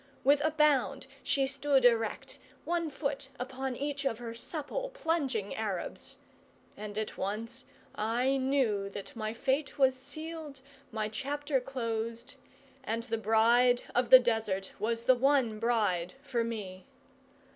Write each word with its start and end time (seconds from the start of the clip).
With 0.23 0.43
a 0.43 0.49
bound 0.49 1.05
she 1.21 1.45
stood 1.45 1.85
erect, 1.85 2.39
one 2.65 2.89
foot 2.89 3.29
upon 3.39 3.75
each 3.75 4.03
of 4.03 4.17
her 4.17 4.33
supple, 4.33 4.89
plunging 4.95 5.53
Arabs; 5.53 6.15
and 6.75 6.97
at 6.97 7.19
once 7.19 7.65
I 7.93 8.37
knew 8.37 8.89
that 8.89 9.15
my 9.15 9.31
fate 9.35 9.77
was 9.77 9.93
sealed, 9.95 10.61
my 10.91 11.07
chapter 11.07 11.59
closed, 11.61 12.33
and 12.83 13.03
the 13.03 13.19
Bride 13.19 13.83
of 13.93 14.09
the 14.09 14.17
Desert 14.17 14.71
was 14.79 15.03
the 15.03 15.13
one 15.13 15.59
bride 15.59 16.15
for 16.23 16.43
me. 16.43 16.87